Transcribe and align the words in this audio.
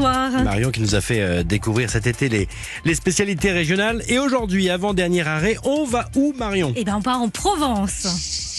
bonsoir. 0.00 0.44
Marion 0.44 0.70
qui 0.70 0.80
nous 0.80 0.94
a 0.94 1.00
fait 1.00 1.20
euh, 1.20 1.42
découvrir 1.42 1.90
cet 1.90 2.06
été 2.06 2.28
les, 2.28 2.48
les 2.84 2.94
spécialités 2.94 3.52
régionales. 3.52 4.02
Et 4.08 4.18
aujourd'hui, 4.18 4.70
avant 4.70 4.94
dernier 4.94 5.26
arrêt, 5.26 5.56
on 5.64 5.84
va 5.84 6.08
où 6.16 6.34
Marion? 6.36 6.72
Eh 6.76 6.84
ben, 6.84 6.96
on 6.96 7.02
part 7.02 7.20
en 7.20 7.28
Provence. 7.28 8.49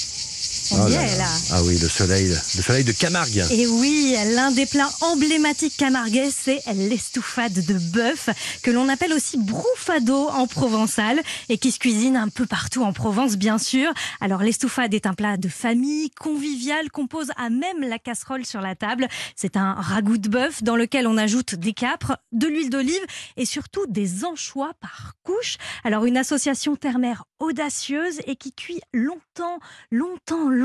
On 0.74 0.86
Oh 0.86 0.88
y 0.88 0.92
là 0.94 1.04
est 1.04 1.18
là. 1.18 1.24
là. 1.24 1.30
Ah 1.52 1.64
oui, 1.64 1.78
le 1.78 1.88
soleil, 1.90 2.28
le 2.30 2.62
soleil 2.62 2.84
de 2.84 2.92
Camargue. 2.94 3.44
Et 3.52 3.68
oui, 3.68 4.16
l'un 4.36 4.52
des 4.52 4.66
plats 4.66 4.90
emblématiques 5.02 5.76
camarguais, 5.78 6.30
c'est 6.32 6.62
l'estouffade 6.74 7.54
de 7.54 7.74
bœuf, 7.74 8.30
que 8.64 8.72
l'on 8.72 8.88
appelle 8.90 9.12
aussi 9.14 9.38
broufado 9.38 10.30
en 10.30 10.48
provençal, 10.48 11.22
et 11.50 11.58
qui 11.58 11.72
se 11.72 11.80
cuisine 11.80 12.16
un 12.16 12.30
peu 12.30 12.46
partout 12.46 12.84
en 12.84 12.94
Provence, 12.94 13.36
bien 13.36 13.58
sûr. 13.58 13.92
Alors, 14.22 14.44
l'estouffade 14.44 14.94
est 14.94 15.06
un 15.06 15.14
plat 15.14 15.38
de 15.38 15.50
famille, 15.50 16.10
convivial, 16.12 16.90
qu'on 16.90 17.08
pose 17.08 17.32
à 17.38 17.50
même 17.50 17.82
la 17.82 18.00
casserole 18.00 18.46
sur 18.46 18.62
la 18.62 18.76
table. 18.76 19.08
C'est 19.36 19.58
un 19.58 19.74
ragoût 19.74 20.18
de 20.18 20.30
bœuf 20.30 20.64
dans 20.64 20.76
lequel 20.78 21.06
on 21.08 21.18
ajoute 21.18 21.56
des 21.56 21.74
capres, 21.74 22.18
de 22.32 22.48
l'huile 22.48 22.70
d'olive 22.70 23.04
et 23.38 23.46
surtout 23.46 23.86
des 23.88 24.24
anchois 24.24 24.72
par 24.80 25.14
couche. 25.24 25.58
Alors, 25.84 26.06
une 26.06 26.18
association 26.18 26.76
terre-mer 26.76 27.26
audacieuse 27.40 28.20
et 28.28 28.36
qui 28.36 28.54
cuit 28.54 28.80
longtemps, 28.94 29.60
longtemps, 29.92 30.48
longtemps 30.50 30.61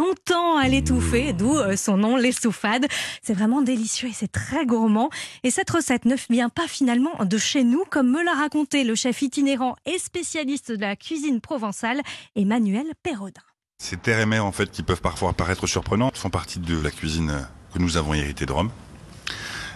à 0.59 0.69
l'étouffer, 0.69 1.33
d'où 1.33 1.57
euh, 1.57 1.77
son 1.77 1.97
nom, 1.97 2.17
l'estouffade. 2.17 2.87
C'est 3.23 3.35
vraiment 3.35 3.63
délicieux 3.63 4.09
et 4.09 4.13
c'est 4.13 4.31
très 4.31 4.67
gourmand. 4.67 5.11
Et 5.43 5.51
cette 5.51 5.71
recette 5.71 6.05
ne 6.05 6.17
vient 6.31 6.49
pas 6.49 6.67
finalement 6.67 7.25
de 7.25 7.39
chez 7.39 7.65
nous, 7.65 7.85
comme 7.91 8.11
me 8.11 8.23
l'a 8.23 8.35
raconté 8.35 8.85
le 8.85 8.95
chef 8.95 9.23
itinérant 9.23 9.77
et 9.87 9.99
spécialiste 9.99 10.73
de 10.73 10.81
la 10.81 10.97
cuisine 10.97 11.41
provençale, 11.41 12.01
Emmanuel 12.35 12.87
Perrodin. 13.03 13.43
Ces 13.79 13.97
terres 13.97 14.21
et 14.21 14.27
mers, 14.27 14.45
en 14.45 14.53
fait, 14.53 14.71
qui 14.71 14.83
peuvent 14.83 15.03
parfois 15.03 15.33
paraître 15.33 15.67
surprenantes, 15.67 16.17
font 16.17 16.31
partie 16.31 16.59
de 16.59 16.81
la 16.81 16.91
cuisine 16.91 17.47
que 17.73 17.79
nous 17.79 17.97
avons 17.97 18.15
héritée 18.15 18.47
de 18.47 18.53
Rome. 18.53 18.71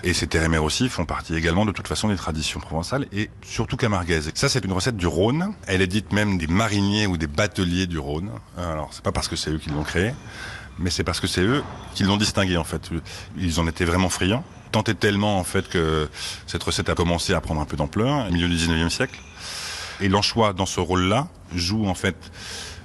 Et 0.02 0.14
ces 0.14 0.27
mers 0.48 0.64
aussi 0.64 0.88
font 0.88 1.04
partie 1.04 1.34
également 1.34 1.66
de 1.66 1.72
toute 1.72 1.86
façon 1.86 2.08
des 2.08 2.16
traditions 2.16 2.58
provençales 2.58 3.06
et 3.12 3.28
surtout 3.42 3.77
camarguaises. 3.77 4.30
Ça, 4.34 4.48
c'est 4.48 4.64
une 4.64 4.72
recette 4.72 4.97
du 4.97 5.06
Rhône. 5.06 5.55
Elle 5.66 5.83
est 5.83 5.86
dite 5.86 6.12
même 6.12 6.38
des 6.38 6.47
mariniers 6.47 7.06
ou 7.06 7.19
des 7.19 7.27
bateliers 7.27 7.86
du 7.86 7.98
Rhône. 7.98 8.30
Alors, 8.56 8.88
c'est 8.92 9.02
pas 9.02 9.12
parce 9.12 9.28
que 9.28 9.36
c'est 9.36 9.50
eux 9.50 9.58
qui 9.58 9.69
l'ont 9.69 9.83
créée, 9.83 10.14
mais 10.78 10.88
c'est 10.88 11.05
parce 11.05 11.20
que 11.20 11.27
c'est 11.27 11.42
eux 11.42 11.62
qui 11.94 12.05
l'ont 12.05 12.16
distinguée, 12.16 12.56
en 12.56 12.64
fait. 12.64 12.91
Ils 13.36 13.60
en 13.60 13.66
étaient 13.66 13.84
vraiment 13.84 14.08
friands. 14.08 14.44
Tant 14.72 14.83
et 14.84 14.94
tellement, 14.94 15.38
en 15.38 15.44
fait, 15.44 15.69
que 15.69 16.08
cette 16.47 16.62
recette 16.62 16.88
a 16.88 16.94
commencé 16.94 17.34
à 17.34 17.41
prendre 17.41 17.60
un 17.60 17.66
peu 17.66 17.77
d'ampleur 17.77 18.27
au 18.27 18.32
milieu 18.32 18.48
du 18.48 18.56
19e 18.56 18.88
siècle. 18.88 19.20
Et 20.00 20.08
l'anchois, 20.08 20.55
dans 20.55 20.66
ce 20.66 20.80
rôle-là, 20.80 21.28
joue, 21.55 21.86
en 21.86 21.94
fait, 21.94 22.16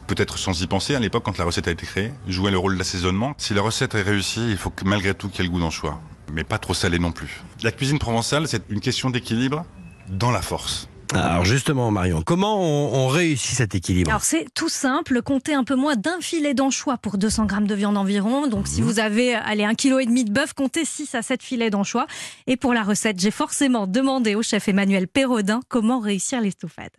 peut-être 0.07 0.37
sans 0.37 0.61
y 0.61 0.67
penser, 0.67 0.95
à 0.95 0.99
l'époque, 0.99 1.23
quand 1.23 1.37
la 1.37 1.45
recette 1.45 1.67
a 1.67 1.71
été 1.71 1.85
créée, 1.85 2.13
jouait 2.27 2.51
le 2.51 2.57
rôle 2.57 2.77
d'assaisonnement. 2.77 3.33
Si 3.37 3.53
la 3.53 3.61
recette 3.61 3.95
est 3.95 4.01
réussie, 4.01 4.49
il 4.49 4.57
faut 4.57 4.69
que, 4.69 4.85
malgré 4.85 5.13
tout 5.13 5.29
qu'il 5.29 5.39
y 5.39 5.41
ait 5.41 5.47
le 5.47 5.51
goût 5.51 5.59
d'anchois. 5.59 5.99
Mais 6.33 6.43
pas 6.43 6.57
trop 6.57 6.73
salé 6.73 6.99
non 6.99 7.11
plus. 7.11 7.41
La 7.63 7.71
cuisine 7.71 7.99
provençale, 7.99 8.47
c'est 8.47 8.63
une 8.69 8.79
question 8.79 9.09
d'équilibre 9.09 9.65
dans 10.09 10.31
la 10.31 10.41
force. 10.41 10.87
Alors 11.13 11.45
justement, 11.45 11.91
Marion, 11.91 12.23
comment 12.23 12.59
on, 12.59 13.05
on 13.05 13.07
réussit 13.07 13.55
cet 13.55 13.75
équilibre? 13.75 14.09
Alors 14.09 14.23
c'est 14.23 14.47
tout 14.53 14.69
simple, 14.69 15.21
comptez 15.21 15.53
un 15.53 15.63
peu 15.63 15.75
moins 15.75 15.95
d'un 15.95 16.19
filet 16.19 16.53
d'anchois 16.53 16.97
pour 16.97 17.17
200 17.17 17.45
grammes 17.45 17.67
de 17.67 17.75
viande 17.75 17.97
environ. 17.97 18.47
Donc 18.47 18.67
si 18.67 18.81
vous 18.81 18.99
avez 18.99 19.35
allez, 19.35 19.63
un 19.63 19.75
kilo 19.75 19.99
et 19.99 20.05
demi 20.05 20.25
de 20.25 20.31
bœuf, 20.31 20.53
comptez 20.53 20.83
6 20.83 21.15
à 21.15 21.21
7 21.21 21.43
filets 21.43 21.69
d'anchois. 21.69 22.07
Et 22.47 22.57
pour 22.57 22.73
la 22.73 22.83
recette, 22.83 23.19
j'ai 23.19 23.31
forcément 23.31 23.87
demandé 23.87 24.35
au 24.35 24.41
chef 24.41 24.67
Emmanuel 24.67 25.07
Perrodin 25.07 25.59
comment 25.69 25.99
réussir 25.99 26.41
l'estouffade. 26.41 26.91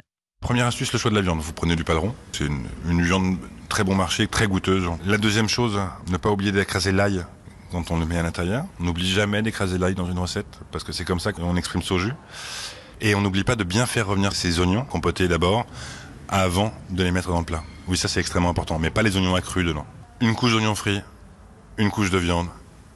Première 0.46 0.68
astuce, 0.68 0.92
le 0.92 0.98
choix 1.00 1.10
de 1.10 1.16
la 1.16 1.22
viande. 1.22 1.40
Vous 1.40 1.52
prenez 1.52 1.74
du 1.74 1.82
paleron. 1.82 2.14
C'est 2.30 2.44
une, 2.44 3.02
viande 3.02 3.36
très 3.68 3.82
bon 3.82 3.96
marché, 3.96 4.28
très 4.28 4.46
goûteuse. 4.46 4.88
La 5.04 5.18
deuxième 5.18 5.48
chose, 5.48 5.76
ne 6.06 6.16
pas 6.18 6.30
oublier 6.30 6.52
d'écraser 6.52 6.92
l'ail 6.92 7.26
quand 7.72 7.90
on 7.90 7.98
le 7.98 8.06
met 8.06 8.16
à 8.16 8.22
l'intérieur. 8.22 8.64
On 8.78 8.84
n'oublie 8.84 9.10
jamais 9.10 9.42
d'écraser 9.42 9.76
l'ail 9.76 9.96
dans 9.96 10.08
une 10.08 10.20
recette, 10.20 10.46
parce 10.70 10.84
que 10.84 10.92
c'est 10.92 11.04
comme 11.04 11.18
ça 11.18 11.32
qu'on 11.32 11.56
exprime 11.56 11.82
son 11.82 11.98
jus. 11.98 12.12
Et 13.00 13.16
on 13.16 13.22
n'oublie 13.22 13.42
pas 13.42 13.56
de 13.56 13.64
bien 13.64 13.86
faire 13.86 14.06
revenir 14.06 14.34
ces 14.34 14.60
oignons 14.60 14.84
compotés 14.84 15.26
d'abord, 15.26 15.66
avant 16.28 16.72
de 16.90 17.02
les 17.02 17.10
mettre 17.10 17.30
dans 17.30 17.40
le 17.40 17.44
plat. 17.44 17.64
Oui, 17.88 17.96
ça 17.96 18.06
c'est 18.06 18.20
extrêmement 18.20 18.50
important, 18.50 18.78
mais 18.78 18.90
pas 18.90 19.02
les 19.02 19.16
oignons 19.16 19.34
accrus 19.34 19.66
dedans. 19.66 19.84
Une 20.20 20.36
couche 20.36 20.52
d'oignons 20.52 20.76
frits, 20.76 21.02
une 21.76 21.90
couche 21.90 22.10
de 22.10 22.18
viande, 22.18 22.46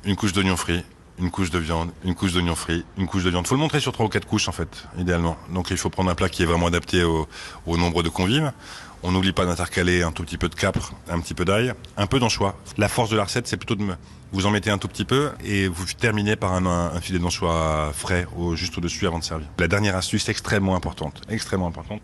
une 0.05 0.15
couche 0.15 0.33
d'oignons 0.33 0.57
frits, 0.57 0.85
une 1.21 1.31
couche 1.31 1.51
de 1.51 1.59
viande, 1.59 1.91
une 2.05 2.15
couche 2.15 2.33
d'oignons 2.33 2.55
frits, 2.55 2.85
une 2.97 3.07
couche 3.07 3.25
de 3.25 3.31
viande. 3.31 3.47
Faut 3.47 3.55
le 3.55 3.61
montrer 3.61 3.81
sur 3.81 3.93
trois 3.93 4.07
ou 4.07 4.09
quatre 4.09 4.27
couches 4.27 4.49
en 4.49 4.53
fait, 4.53 4.89
idéalement. 4.99 5.37
Donc 5.51 5.71
il 5.71 5.77
faut 5.77 5.91
prendre 5.91 6.11
un 6.11 6.15
plat 6.15 6.29
qui 6.29 6.43
est 6.43 6.47
vraiment 6.47 6.67
adapté 6.67 7.05
au 7.05 7.27
nombre 7.77 8.03
de 8.03 8.09
convives. 8.09 8.53
On 9.03 9.13
n'oublie 9.13 9.33
pas 9.33 9.47
d'intercaler 9.47 10.03
un 10.03 10.13
tout 10.13 10.23
petit 10.25 10.37
peu 10.37 10.49
de 10.49 10.55
capre, 10.55 10.93
un 11.09 11.21
petit 11.21 11.35
peu 11.35 11.45
d'ail, 11.45 11.73
un 11.97 12.07
peu 12.07 12.19
d'anchois. 12.19 12.59
La 12.77 12.89
force 12.89 13.11
de 13.11 13.17
la 13.17 13.25
recette, 13.25 13.47
c'est 13.47 13.57
plutôt 13.57 13.75
de 13.75 13.83
me... 13.83 13.95
vous 14.33 14.47
en 14.47 14.51
mettez 14.51 14.71
un 14.71 14.79
tout 14.79 14.89
petit 14.89 15.07
peu 15.07 15.31
et 15.43 15.69
vous 15.69 15.85
terminez 15.99 16.37
par 16.37 16.53
un, 16.53 17.01
filet 17.01 17.19
d'anchois 17.19 17.93
frais 17.95 18.27
au, 18.37 18.57
juste 18.57 18.77
au-dessus 18.77 19.07
avant 19.07 19.19
de 19.19 19.25
servir. 19.25 19.47
La 19.59 19.69
dernière 19.69 19.97
astuce 19.97 20.29
extrêmement 20.29 20.77
importante, 20.77 21.23
extrêmement 21.31 21.67
importante, 21.67 22.03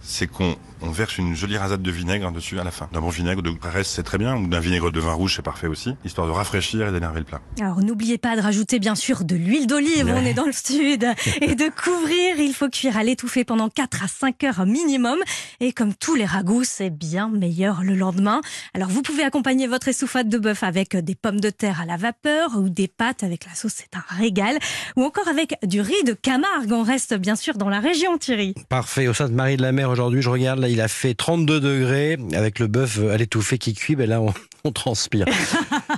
c'est 0.00 0.26
qu'on 0.26 0.56
on 0.80 0.90
verse 0.90 1.18
une 1.18 1.34
jolie 1.34 1.56
rasade 1.56 1.82
de 1.82 1.90
vinaigre 1.90 2.30
dessus 2.30 2.58
à 2.60 2.64
la 2.64 2.70
fin. 2.70 2.88
D'un 2.92 3.00
bon 3.00 3.08
vinaigre 3.08 3.42
de 3.42 3.50
Brest, 3.50 3.90
c'est 3.94 4.02
très 4.02 4.16
bien, 4.16 4.36
ou 4.36 4.46
d'un 4.46 4.60
vinaigre 4.60 4.90
de 4.92 5.00
vin 5.00 5.12
rouge, 5.12 5.34
c'est 5.36 5.42
parfait 5.42 5.66
aussi, 5.66 5.94
histoire 6.04 6.26
de 6.26 6.32
rafraîchir 6.32 6.88
et 6.88 6.92
d'énerver 6.92 7.20
le 7.20 7.24
plat. 7.24 7.40
Alors 7.60 7.80
n'oubliez 7.80 8.16
pas 8.16 8.36
de 8.36 8.40
rajouter 8.40 8.78
bien 8.78 8.94
sûr 8.94 9.24
de 9.24 9.34
l'huile 9.34 9.66
d'olive, 9.66 10.06
on 10.08 10.24
est 10.24 10.34
dans 10.34 10.46
le 10.46 10.52
sud, 10.52 11.04
et 11.40 11.54
de 11.54 11.68
couvrir, 11.70 12.38
il 12.38 12.54
faut 12.54 12.68
cuire 12.68 12.96
à 12.96 13.02
l'étouffée 13.02 13.44
pendant 13.44 13.68
4 13.68 14.04
à 14.04 14.08
5 14.08 14.44
heures 14.44 14.66
minimum. 14.66 15.18
Et 15.60 15.72
comme 15.72 15.94
tous 15.94 16.14
ragoûts, 16.24 16.64
c'est 16.64 16.90
bien 16.90 17.28
meilleur 17.28 17.82
le 17.82 17.94
lendemain. 17.94 18.40
Alors 18.74 18.88
vous 18.88 19.02
pouvez 19.02 19.22
accompagner 19.22 19.66
votre 19.66 19.88
estouffade 19.88 20.28
de 20.28 20.38
bœuf 20.38 20.62
avec 20.62 20.96
des 20.96 21.14
pommes 21.14 21.40
de 21.40 21.50
terre 21.50 21.80
à 21.80 21.86
la 21.86 21.96
vapeur 21.96 22.56
ou 22.56 22.68
des 22.68 22.88
pâtes 22.88 23.22
avec 23.22 23.44
la 23.46 23.54
sauce, 23.54 23.74
c'est 23.76 23.96
un 23.96 24.16
régal. 24.16 24.58
Ou 24.96 25.04
encore 25.04 25.28
avec 25.28 25.56
du 25.62 25.80
riz 25.80 26.04
de 26.04 26.12
Camargue, 26.12 26.72
on 26.72 26.82
reste 26.82 27.14
bien 27.14 27.36
sûr 27.36 27.56
dans 27.56 27.68
la 27.68 27.80
région 27.80 28.18
Thierry. 28.18 28.54
Parfait, 28.68 29.08
au 29.08 29.14
Sainte-Marie 29.14 29.56
de 29.56 29.62
la 29.62 29.72
Mer 29.72 29.90
aujourd'hui, 29.90 30.22
je 30.22 30.30
regarde, 30.30 30.60
là 30.60 30.68
il 30.68 30.80
a 30.80 30.88
fait 30.88 31.14
32 31.14 31.60
degrés 31.60 32.18
avec 32.34 32.58
le 32.58 32.66
bœuf 32.66 32.98
à 33.10 33.16
l'étouffée 33.16 33.58
qui 33.58 33.74
cuit, 33.74 33.96
ben 33.96 34.08
là 34.08 34.20
on, 34.20 34.32
on 34.64 34.72
transpire. 34.72 35.26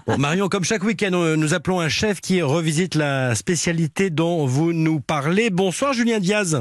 Bon, 0.07 0.19
Marion, 0.19 0.49
comme 0.49 0.65
chaque 0.65 0.83
week-end, 0.83 1.13
euh, 1.13 1.37
nous 1.37 1.55
appelons 1.55 1.81
un 1.81 1.89
chef 1.89 2.21
qui 2.21 2.43
revisite 2.43 2.95
la 2.95 3.35
spécialité 3.35 4.11
dont 4.11 4.47
vous 4.47 4.73
nous 4.73 5.01
parlez. 5.01 5.51
Bonsoir 5.51 5.93
Julien 5.93 6.19
Diaz. 6.19 6.61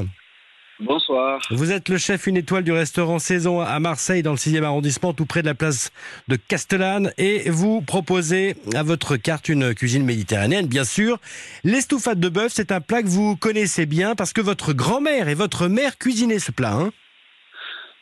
Bonsoir. 0.80 1.40
Vous 1.50 1.72
êtes 1.72 1.90
le 1.90 1.98
chef 1.98 2.26
une 2.26 2.38
étoile 2.38 2.64
du 2.64 2.72
restaurant 2.72 3.18
Saison 3.18 3.60
à 3.60 3.78
Marseille 3.80 4.22
dans 4.22 4.30
le 4.30 4.38
6e 4.38 4.62
arrondissement, 4.62 5.12
tout 5.12 5.26
près 5.26 5.42
de 5.42 5.46
la 5.46 5.54
place 5.54 5.90
de 6.28 6.36
Castellane. 6.36 7.12
Et 7.18 7.50
vous 7.50 7.82
proposez 7.82 8.56
à 8.74 8.82
votre 8.82 9.16
carte 9.16 9.50
une 9.50 9.74
cuisine 9.74 10.06
méditerranéenne, 10.06 10.66
bien 10.66 10.84
sûr. 10.84 11.18
L'estouffade 11.64 12.18
de 12.18 12.30
bœuf, 12.30 12.52
c'est 12.52 12.72
un 12.72 12.80
plat 12.80 13.02
que 13.02 13.08
vous 13.08 13.36
connaissez 13.36 13.84
bien 13.84 14.14
parce 14.14 14.32
que 14.32 14.40
votre 14.40 14.72
grand-mère 14.72 15.28
et 15.28 15.34
votre 15.34 15.68
mère 15.68 15.98
cuisinaient 15.98 16.38
ce 16.38 16.50
plat. 16.50 16.72
Hein 16.72 16.90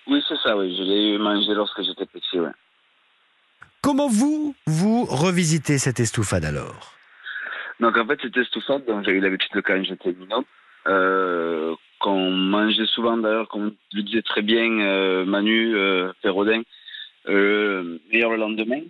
Oui, 0.06 0.22
c'est 0.28 0.39
ça, 0.45 0.56
oui. 0.56 0.77
Je 0.78 0.83
l'ai 0.84 1.19
mangé 1.19 1.55
lorsque 1.55 1.83
j'étais 1.83 2.06
petit, 2.06 2.39
ouais. 2.39 2.53
Comment 3.83 4.09
vous, 4.09 4.55
vous 4.66 5.05
revisitez 5.05 5.78
cette 5.78 5.99
estouffade 5.99 6.45
alors? 6.45 6.93
Donc, 7.81 7.97
en 7.97 8.06
fait, 8.06 8.21
c'était 8.22 8.41
estouffade, 8.41 8.84
eu 9.09 9.21
l'habitude 9.21 9.50
de 9.55 9.60
quand 9.60 9.83
j'étais 9.83 10.12
minot. 10.12 10.45
Euh, 10.87 11.75
qu'on 11.98 12.31
mangeait 12.31 12.86
souvent, 12.86 13.16
d'ailleurs, 13.16 13.48
comme 13.48 13.75
le 13.92 14.03
disait 14.03 14.22
très 14.22 14.42
bien 14.42 14.81
euh, 14.81 15.25
Manu 15.25 15.75
euh, 15.76 16.12
Perrodin, 16.22 16.62
euh, 17.28 17.98
meilleur 18.12 18.31
le 18.31 18.36
lendemain. 18.36 18.81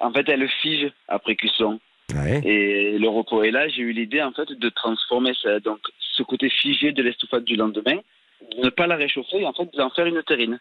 En 0.00 0.12
fait, 0.12 0.28
elle 0.28 0.48
fige 0.60 0.90
après 1.08 1.36
cuisson. 1.36 1.80
ouais. 2.14 2.40
Et 2.44 2.98
le 2.98 3.08
repos 3.08 3.42
est 3.42 3.50
là. 3.50 3.68
J'ai 3.68 3.82
eu 3.82 3.92
l'idée, 3.92 4.22
en 4.22 4.32
fait, 4.32 4.50
de 4.50 4.68
transformer 4.68 5.32
ça, 5.42 5.60
donc, 5.60 5.80
ce 6.16 6.22
côté 6.22 6.48
figé 6.50 6.92
de 6.92 7.02
l'estouffade 7.02 7.44
du 7.44 7.56
lendemain, 7.56 7.96
de 8.56 8.64
ne 8.64 8.70
pas 8.70 8.86
la 8.86 8.96
réchauffer 8.96 9.40
et 9.40 9.46
en 9.46 9.52
fait 9.52 9.68
d'en 9.76 9.90
faire 9.90 10.06
une 10.06 10.22
terrine. 10.22 10.58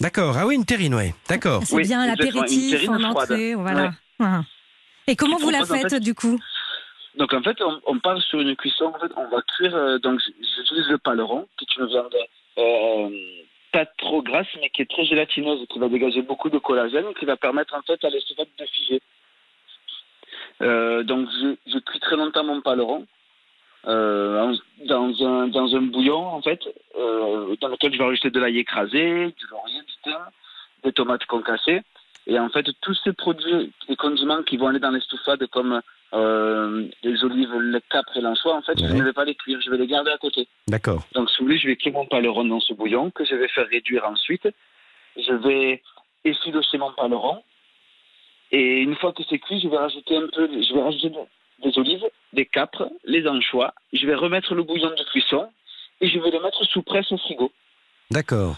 D'accord, 0.00 0.36
ah 0.36 0.46
oui, 0.46 0.56
une 0.56 0.64
terrine, 0.64 0.94
ouais. 0.94 1.14
D'accord. 1.28 1.62
C'est 1.64 1.76
Oui, 1.76 1.82
bien 1.82 2.06
l'apéritif 2.06 2.88
en 2.88 3.02
entrée, 3.02 3.54
voilà. 3.54 3.92
Ah. 4.18 4.42
Et 5.06 5.16
comment 5.16 5.36
vous 5.36 5.50
la 5.50 5.62
en 5.62 5.66
faites 5.66 5.90
fait, 5.90 6.00
du 6.00 6.14
coup? 6.14 6.38
Donc 7.16 7.32
en 7.32 7.42
fait, 7.42 7.60
on, 7.62 7.80
on 7.86 8.20
sur 8.20 8.40
une 8.40 8.56
cuisson. 8.56 8.86
En 8.86 8.98
fait, 8.98 9.12
on 9.16 9.28
va 9.28 9.40
cuire. 9.42 9.74
euh, 9.74 9.98
donc 9.98 10.20
j'utilise 10.56 10.88
le 10.88 10.98
paleron, 10.98 11.46
qui 11.58 11.64
est 11.64 11.76
une 11.80 11.86
viande 11.86 12.14
euh, 12.58 13.10
pas 13.72 13.86
trop 13.86 14.22
grasse, 14.22 14.46
mais 14.60 14.70
qui 14.70 14.82
est 14.82 14.90
très 14.90 15.04
gélatineuse, 15.04 15.66
qui 15.68 15.78
va 15.78 15.88
dégager 15.88 16.22
beaucoup 16.22 16.50
de 16.50 16.58
collagène, 16.58 17.12
qui 17.18 17.24
va 17.24 17.36
permettre 17.36 17.74
en 17.74 17.82
fait 17.82 18.04
à 18.04 18.10
l'estouffade 18.10 18.48
de 18.58 18.64
figer. 18.66 19.00
Euh, 20.62 21.02
donc 21.02 21.28
je, 21.40 21.56
je 21.72 21.78
cuis 21.78 21.98
très 22.00 22.16
longtemps 22.16 22.44
mon 22.44 22.60
paleron 22.60 23.06
euh, 23.86 24.40
en- 24.40 24.86
dans 24.86 25.26
un 25.26 25.48
dans 25.48 25.74
un 25.76 25.82
bouillon 25.82 26.24
en 26.26 26.40
fait, 26.42 26.60
euh, 26.96 27.56
dans 27.60 27.68
lequel 27.68 27.92
je 27.92 27.98
vais 27.98 28.04
rajouter 28.04 28.30
de 28.30 28.38
l'ail 28.40 28.58
écrasé, 28.58 29.26
du 29.32 29.46
laurier, 29.50 29.80
du 29.82 29.94
thym, 30.04 30.18
des 30.84 30.92
tomates 30.92 31.24
concassées. 31.26 31.82
Et 32.26 32.38
en 32.38 32.48
fait, 32.48 32.66
tous 32.80 32.94
ces 33.04 33.12
produits 33.12 33.72
et 33.88 33.96
condiments 33.96 34.42
qui 34.42 34.56
vont 34.56 34.68
aller 34.68 34.78
dans 34.78 34.90
l'estouffade, 34.90 35.46
comme 35.48 35.82
euh, 36.14 36.88
les 37.02 37.24
olives, 37.24 37.52
le 37.52 37.80
capre 37.90 38.16
et 38.16 38.20
l'anchois, 38.20 38.54
en 38.54 38.62
fait, 38.62 38.78
je 38.78 38.84
ne 38.84 39.02
vais 39.02 39.12
pas 39.12 39.24
les 39.24 39.34
cuire, 39.34 39.60
je 39.60 39.70
vais 39.70 39.76
les 39.76 39.86
garder 39.86 40.10
à 40.10 40.18
côté. 40.18 40.48
D'accord. 40.68 41.02
Donc, 41.14 41.28
si 41.30 41.38
vous 41.38 41.46
voulez, 41.46 41.58
je 41.58 41.68
vais 41.68 41.76
cuire 41.76 41.92
mon 41.92 42.06
paleron 42.06 42.44
dans 42.44 42.60
ce 42.60 42.72
bouillon 42.72 43.10
que 43.10 43.24
je 43.24 43.34
vais 43.34 43.48
faire 43.48 43.68
réduire 43.68 44.04
ensuite. 44.08 44.48
Je 45.16 45.32
vais 45.32 45.82
effilocher 46.24 46.78
mon 46.78 46.92
paleron. 46.92 47.42
Et 48.52 48.78
une 48.78 48.96
fois 48.96 49.12
que 49.12 49.22
c'est 49.28 49.38
cuit, 49.38 49.60
je 49.60 49.68
vais 49.68 49.76
rajouter 49.76 50.16
un 50.16 50.28
peu, 50.28 50.48
je 50.48 50.74
vais 50.74 50.82
rajouter 50.82 51.10
de, 51.10 51.68
des 51.68 51.78
olives, 51.78 52.04
des 52.32 52.46
capres, 52.46 52.88
les 53.04 53.26
anchois. 53.26 53.74
Je 53.92 54.06
vais 54.06 54.14
remettre 54.14 54.54
le 54.54 54.62
bouillon 54.62 54.90
de 54.90 55.04
cuisson 55.10 55.48
et 56.00 56.08
je 56.08 56.18
vais 56.18 56.30
le 56.30 56.40
mettre 56.40 56.64
sous 56.64 56.82
presse 56.82 57.10
au 57.12 57.18
frigo. 57.18 57.52
D'accord. 58.10 58.56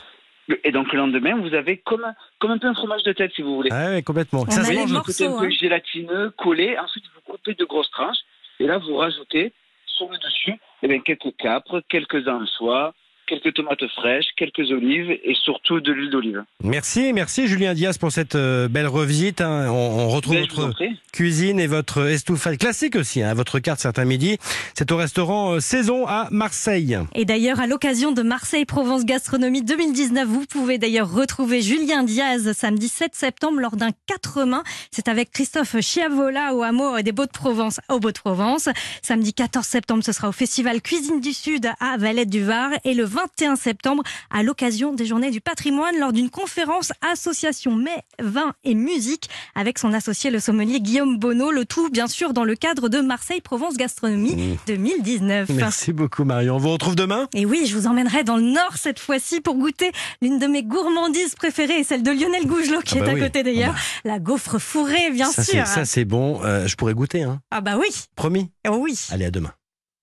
Et 0.65 0.71
donc 0.71 0.93
le 0.93 0.99
lendemain, 0.99 1.37
vous 1.37 1.55
avez 1.55 1.79
comme 1.79 2.05
un, 2.05 2.15
comme 2.39 2.53
un 2.53 2.59
peu 2.59 2.69
un 2.69 2.75
fromage 2.75 3.03
de 3.03 3.13
tête, 3.13 3.33
si 3.35 3.43
vous 3.43 3.57
voulez. 3.57 3.71
Ah 3.73 3.91
ouais, 3.91 4.03
complètement. 4.03 4.45
On 4.47 4.51
Ça 4.51 4.61
a 4.61 4.65
se 4.65 4.73
mange. 4.73 4.93
morceaux. 4.93 5.25
Un 5.25 5.39
peu 5.41 5.47
hein. 5.47 5.51
gélatineux, 5.51 6.31
collé. 6.37 6.79
Ensuite, 6.79 7.05
vous 7.15 7.33
coupez 7.33 7.55
de 7.55 7.65
grosses 7.65 7.91
tranches. 7.91 8.19
Et 8.61 8.67
là, 8.67 8.79
vous 8.79 8.97
rajoutez 8.97 9.53
sur 9.87 10.09
le 10.09 10.19
dessus 10.19 10.55
eh 10.83 10.89
bien, 10.89 11.01
quelques 11.01 11.35
capres, 11.37 11.83
quelques 11.89 12.29
anchois, 12.29 12.95
quelques 13.27 13.55
tomates 13.55 13.87
fraîches, 13.97 14.27
quelques 14.37 14.71
olives 14.71 15.11
et 15.11 15.35
surtout 15.45 15.81
de 15.81 15.93
l'huile 15.93 16.11
d'olive. 16.11 16.43
Merci, 16.63 17.13
merci 17.13 17.47
Julien 17.47 17.75
Diaz 17.75 17.99
pour 17.99 18.13
cette 18.13 18.35
euh, 18.35 18.69
belle 18.69 18.87
revisite. 18.87 19.41
hein. 19.41 19.67
On, 19.71 19.73
on 19.75 20.09
retrouve 20.09 20.35
Ben, 20.37 20.47
votre 20.49 20.75
cuisine 21.13 21.59
et 21.61 21.67
votre 21.67 22.07
estouffade 22.09 22.59
classique 22.59 22.97
aussi, 22.97 23.23
hein, 23.23 23.35
votre 23.35 23.59
carte 23.59 23.81
certains 23.81 24.05
midi. 24.05 24.39
C'est 24.75 24.93
au 24.93 24.97
restaurant 24.97 25.55
euh, 25.55 25.61
Saison 25.61 26.07
à 26.07 26.29
Marseille. 26.31 26.99
Et 27.15 27.25
d'ailleurs, 27.25 27.61
à 27.61 27.67
l'occasion 27.67 28.13
de 28.13 28.23
Marseille-Provence 28.23 29.05
Gastronomie 29.05 29.63
2019, 29.63 30.27
vous 30.29 30.45
pouvez 30.47 30.79
d'ailleurs 30.79 31.11
retrouver 31.13 31.63
Julien 31.63 32.05
Diaz 32.05 32.53
samedi 32.53 32.89
7 32.89 33.15
septembre 33.15 33.61
lors 33.61 33.77
d'un 33.77 33.91
quatre 34.07 34.45
mains. 34.45 34.63
C'est 34.91 35.09
avec 35.09 35.31
Christophe 35.33 35.77
Chiavola 35.81 36.55
au 36.55 36.63
hameau 36.63 37.01
des 37.03 37.13
Beaux-de-Provence, 37.13 37.81
au 37.89 37.99
Beaux-de-Provence. 38.01 38.69
Samedi 39.03 39.33
14 39.35 39.65
septembre, 39.67 40.05
ce 40.05 40.13
sera 40.13 40.29
au 40.29 40.33
Festival 40.33 40.81
Cuisine 40.83 41.21
du 41.21 41.33
Sud 41.33 41.67
à 41.81 41.97
Valette 41.97 42.31
du 42.31 42.43
Var. 42.45 42.71
Et 42.85 42.95
le 42.95 43.05
21 43.17 43.57
septembre, 43.57 44.03
à 44.31 44.43
l'occasion 44.43 44.93
des 44.93 45.07
Journées 45.07 45.31
du 45.31 45.41
patrimoine, 45.41 45.99
lors 45.99 46.13
d'une 46.13 46.29
conférence 46.29 46.93
association 47.11 47.75
mets, 47.75 48.03
vin 48.23 48.53
et 48.65 48.75
musique 48.75 49.31
avec 49.55 49.79
son 49.79 49.95
associé 49.95 50.31
le 50.31 50.39
sommelier 50.39 50.81
Guillaume 50.81 51.19
Bonneau. 51.19 51.51
Le 51.51 51.65
tout, 51.65 51.89
bien 51.89 52.09
sûr, 52.09 52.35
dans 52.35 52.45
le 52.45 52.55
cadre 52.57 52.89
de 52.91 53.01
Marseille-Provence 53.01 53.77
Gastronomie 53.77 54.37
Mmh. 54.37 54.57
2019. 54.67 55.49
Merci 55.51 55.93
beaucoup 55.93 56.25
Marion. 56.25 56.57
On 56.57 56.59
vous 56.59 56.71
retrouve 56.73 56.95
demain? 56.97 57.29
Et 57.35 57.47
oui, 57.47 57.65
je 57.67 57.75
vous 57.77 57.87
emmènerai 57.87 58.23
dans 58.25 58.37
le 58.37 58.43
Nord 58.43 58.77
cette 58.77 58.99
fois-ci 58.99 59.41
pour 59.41 59.55
goûter 59.57 59.93
l'une 60.21 60.39
de 60.39 60.47
mes 60.47 60.63
gourmandises 60.63 61.35
préférées, 61.35 61.85
celle 61.85 62.03
de 62.03 62.11
Lionel 62.11 62.47
Gougelot 62.47 62.81
qui 62.81 62.99
Ah 62.99 63.01
bah 63.01 63.07
est 63.07 63.11
à 63.11 63.15
oui. 63.15 63.21
côté 63.21 63.43
d'ailleurs. 63.43 63.75
La 64.05 64.19
gaufre 64.19 64.59
fourrée, 64.59 65.11
bien 65.13 65.31
Ça, 65.31 65.43
sûr. 65.43 65.67
Ça 65.67 65.85
c'est 65.85 66.05
bon. 66.05 66.43
Euh, 66.45 66.67
je 66.67 66.77
pourrais 66.77 66.95
goûter, 66.95 67.23
hein. 67.23 67.41
Ah 67.51 67.61
bah 67.61 67.77
oui, 67.79 67.89
Promis? 68.15 68.51
oh 68.69 68.77
oui. 68.81 68.99
Allez, 69.11 69.25
à 69.27 69.31
demain. 69.31 69.53